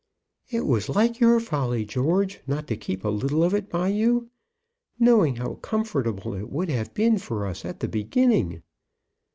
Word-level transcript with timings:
"It 0.49 0.65
was 0.65 0.89
like 0.89 1.19
your 1.19 1.39
folly, 1.39 1.85
George, 1.85 2.39
not 2.47 2.65
to 2.69 2.75
keep 2.75 3.05
a 3.05 3.09
little 3.09 3.43
of 3.43 3.53
it 3.53 3.69
by 3.69 3.89
you, 3.89 4.31
knowing 4.97 5.35
how 5.35 5.59
comfortable 5.61 6.33
it 6.33 6.49
would 6.49 6.69
have 6.69 6.95
been 6.95 7.19
for 7.19 7.45
us 7.45 7.63
at 7.65 7.81
the 7.81 7.87
beginning." 7.87 8.63